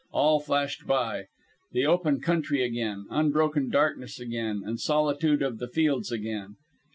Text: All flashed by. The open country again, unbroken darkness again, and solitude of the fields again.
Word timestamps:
All 0.11 0.39
flashed 0.39 0.87
by. 0.87 1.27
The 1.73 1.85
open 1.85 2.21
country 2.21 2.63
again, 2.63 3.05
unbroken 3.11 3.69
darkness 3.69 4.19
again, 4.19 4.63
and 4.65 4.79
solitude 4.79 5.43
of 5.43 5.59
the 5.59 5.67
fields 5.67 6.11
again. 6.11 6.55